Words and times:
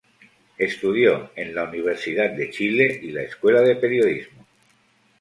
Estudió 0.57 1.29
en 1.35 1.53
la 1.53 1.65
Universidad 1.65 2.31
de 2.31 2.49
Chile 2.49 3.01
y 3.03 3.11
la 3.11 3.21
Escuela 3.21 3.61
de 3.61 3.75
Periodismo. 3.75 4.43